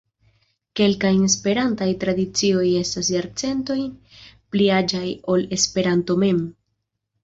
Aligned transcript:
Kelkaj 0.79 1.11
Esperantaj 1.27 1.91
tradicioj 2.05 2.65
estas 2.81 3.13
jarcentojn 3.17 3.87
pli 4.19 4.75
aĝaj 4.83 5.07
ol 5.37 5.51
Esperanto 5.63 6.23
mem. 6.29 6.47